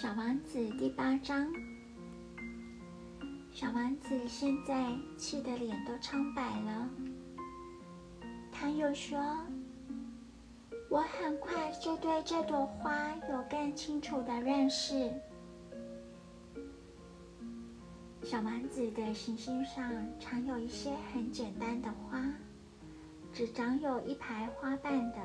[0.00, 1.46] 小王子第八章。
[3.52, 6.88] 小王子现在气得脸都苍白了。
[8.50, 9.20] 他又说
[10.88, 15.12] ：“我很快就对这朵花有更清楚的认识。”
[18.24, 22.24] 小王子的行星上常有一些很简单的花，
[23.34, 25.18] 只长有一排花瓣的。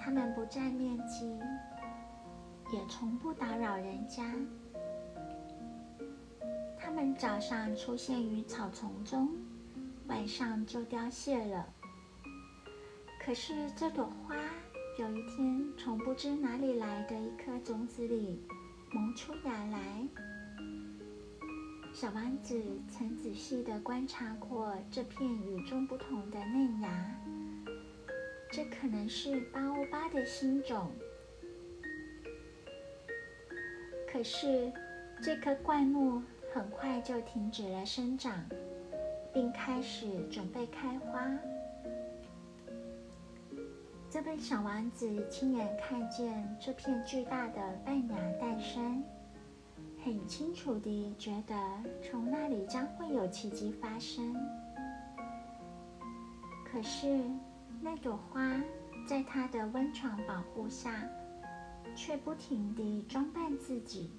[0.00, 1.38] 它们不占面积。
[2.72, 4.34] 也从不打扰人家。
[6.78, 9.28] 它们早上出现于草丛中，
[10.06, 11.66] 晚上就凋谢了。
[13.22, 14.34] 可是这朵花
[14.98, 18.40] 有一天从不知哪里来的一颗种子里
[18.92, 20.06] 萌出芽来。
[21.92, 26.88] 小王子曾仔细地观察过这片与众不同的嫩芽，
[28.50, 30.90] 这可能是八欧巴的新种。
[34.12, 34.72] 可是，
[35.22, 36.20] 这棵灌木
[36.52, 38.34] 很快就停止了生长，
[39.32, 41.30] 并开始准备开花。
[44.10, 49.02] 这位小王子亲眼看见这片巨大的麦芽诞生，
[50.04, 51.54] 很清楚地觉得
[52.02, 54.34] 从那里将会有奇迹发生。
[56.64, 57.22] 可是，
[57.80, 58.60] 那朵花
[59.06, 61.08] 在他的温床保护下。
[62.00, 64.10] 却不停地装扮自己。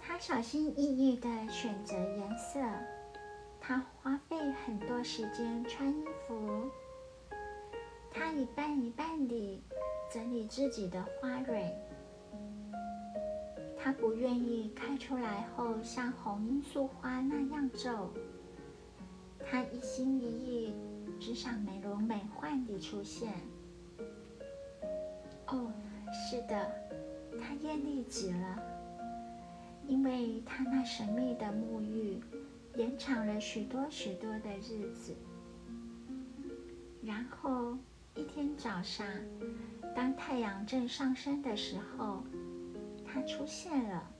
[0.00, 2.58] 他小心翼翼地选择颜色，
[3.60, 6.70] 他花费很多时间穿衣服，
[8.10, 9.62] 他一半一半地
[10.10, 11.70] 整理自己的花蕊。
[13.78, 18.10] 他不愿意开出来后像红罂粟花那样皱，
[19.44, 20.74] 他一心一意
[21.20, 23.34] 只想美轮美奂地出现。
[25.48, 25.70] 哦，
[26.12, 26.70] 是的，
[27.40, 28.62] 他艳丽极了，
[29.86, 32.20] 因为他那神秘的沐浴
[32.74, 35.14] 延长了许多许多的日子。
[37.02, 37.76] 然后
[38.16, 39.06] 一天早上，
[39.94, 42.24] 当太阳正上升的时候，
[43.06, 44.10] 他出现了，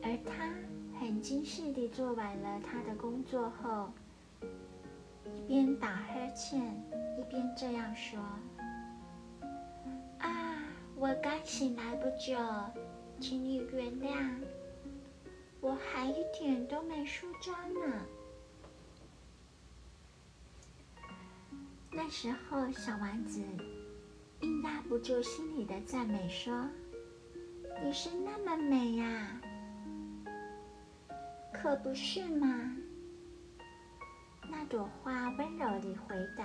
[0.00, 0.48] 而他
[1.00, 3.90] 很精细地做完了他的工作后，
[5.26, 6.62] 一边打呵欠。
[7.18, 8.16] 一边这样说
[10.22, 10.62] ：“啊，
[10.94, 12.38] 我刚醒来不久，
[13.20, 14.30] 请你原谅，
[15.60, 18.06] 我还一点都没梳妆呢。”
[21.90, 23.42] 那时候，小王子
[24.40, 26.68] 应压不住心里的赞美，说
[27.82, 29.40] ：“你是那么美呀，
[31.52, 32.76] 可不是吗？”
[34.68, 36.44] 朵花温柔地回答。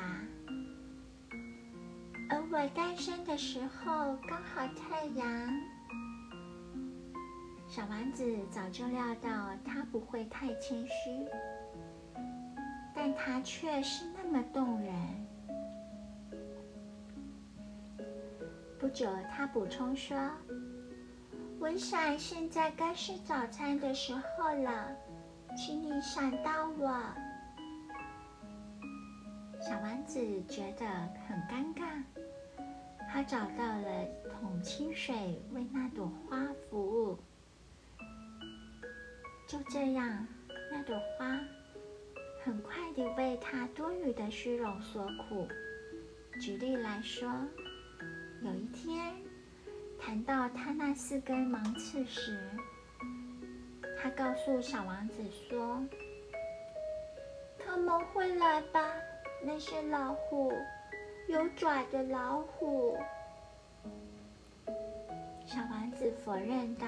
[2.29, 5.27] 而我诞生的时候刚好太阳。
[7.67, 11.27] 小丸子早就料到他不会太谦虚，
[12.95, 14.93] 但他却是那么动人。
[18.79, 20.17] 不久，他补充说
[21.59, 24.95] ：“我想现在该是早餐的时候了，
[25.57, 27.03] 请你想到我。”
[29.65, 30.19] 小丸子
[30.49, 30.85] 觉得
[31.25, 32.03] 很尴尬。
[33.09, 35.15] 他找到了桶清水，
[35.53, 37.17] 为那朵花服务。
[39.47, 40.27] 就这样，
[40.69, 41.39] 那朵花
[42.43, 45.47] 很快地为他多余的虚荣所苦。
[46.41, 47.31] 举例来说，
[48.41, 49.13] 有一天
[49.97, 52.37] 谈到他那四根芒刺时，
[54.01, 55.81] 他告诉小王子说
[57.63, 58.81] ：“他们会来吧？
[59.43, 60.51] 那些老虎。”
[61.29, 62.97] 有爪的老虎，
[65.45, 66.85] 小王子否认道：“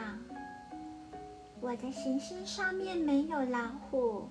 [1.61, 4.27] 我的行星上面没有老虎，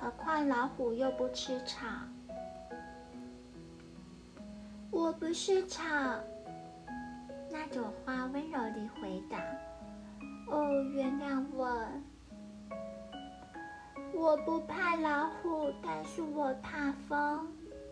[0.00, 1.86] 何况老虎又不吃草。”
[4.92, 5.82] 我不是草，
[7.50, 9.38] 那朵花温柔地回答
[10.48, 11.84] ：“哦，原谅我，
[14.14, 17.46] 我不怕老虎，但是我怕风。”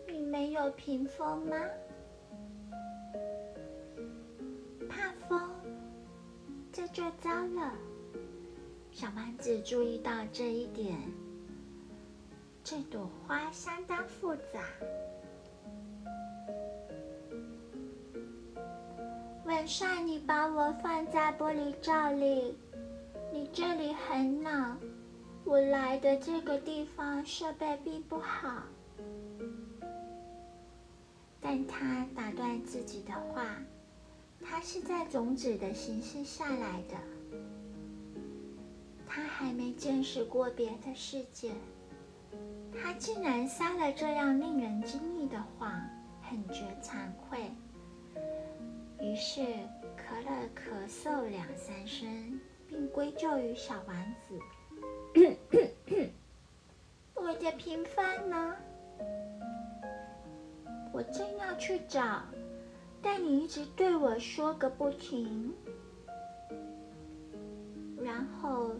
[0.07, 1.57] 你没有屏风吗？
[4.87, 5.49] 怕风，
[6.71, 7.73] 这就糟了。
[8.91, 10.95] 小丸子注意到这一点。
[12.63, 14.61] 这朵花相当复杂。
[19.45, 22.57] 晚上你把我放在玻璃罩里，
[23.33, 24.79] 你这里很冷。
[25.45, 28.63] 我来的这个地方设备并不好。
[31.39, 33.45] 但他打断自己的话，
[34.43, 36.97] 他是在种子的形式下来的，
[39.07, 41.51] 他还没见识过别的世界，
[42.73, 45.71] 他竟然撒了这样令人惊异的谎，
[46.23, 47.51] 很觉惭愧。
[48.99, 49.41] 于是
[49.95, 54.39] 咳了咳嗽两三声，并归咎于小丸子
[57.45, 58.55] ：“的平凡呢？
[60.91, 62.23] 我正要去找，
[63.03, 65.53] 但你一直对我说个不停。”
[68.03, 68.71] 然后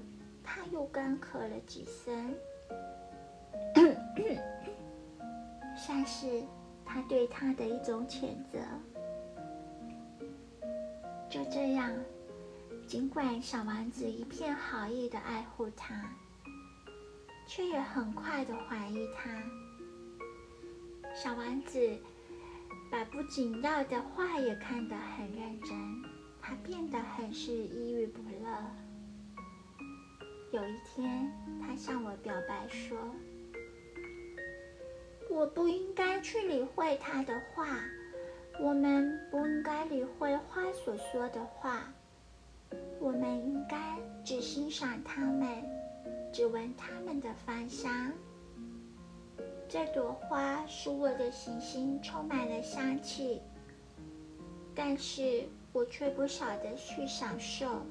[0.44, 2.34] 他又干咳了几声，
[5.78, 6.42] 像是
[6.84, 8.58] 他对他的一种谴责。
[11.30, 11.92] 就这样，
[12.88, 16.10] 尽管小丸子一片好意的爱护他，
[17.48, 19.30] 却也很快的怀疑他。
[21.14, 21.80] 小丸子
[22.92, 26.04] 把不仅要的话也看得很认真，
[26.42, 28.66] 他变得很是抑郁不乐。
[30.52, 31.32] 有一天，
[31.62, 32.98] 他向我表白说
[35.30, 37.80] ：“我不应该去理会他的话。”
[38.58, 41.92] 我们不应该理会花所说的话，
[43.02, 45.62] 我们应该只欣赏它们，
[46.36, 48.12] 只闻它们的芳香。
[49.70, 53.42] 这朵花使我的行星充满了香气，
[54.76, 57.86] 但是我却不晓得去享受。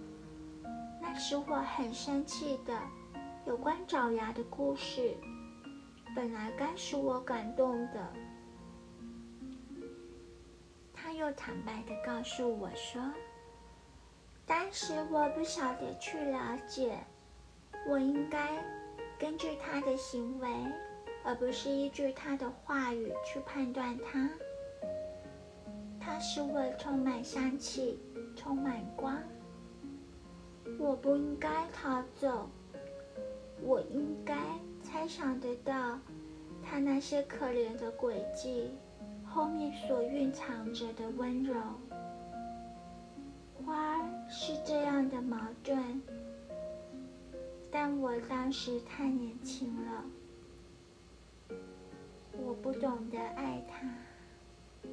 [1.01, 2.79] 那使我很生气的
[3.47, 5.15] 有关爪牙的故事，
[6.15, 8.13] 本来该使我感动的。
[10.93, 13.01] 他又坦白的告诉我说
[14.45, 16.99] ：“当时我不晓得去了解，
[17.87, 18.65] 我应该
[19.19, 20.49] 根据他的行为，
[21.25, 24.29] 而不是依据他的话语去判断他。
[26.01, 27.99] 他使我充满香气，
[28.37, 29.17] 充满光。
[30.79, 32.49] 我不应该逃走，
[33.63, 34.37] 我应该
[34.83, 35.99] 猜想得到
[36.63, 38.71] 他那些可怜的轨迹。”
[39.27, 41.57] 后面所蕴藏着的温柔，
[43.67, 46.01] 花儿是这样的矛盾，
[47.77, 50.05] 但我当时太年轻了，
[52.31, 54.89] 我不懂得爱他。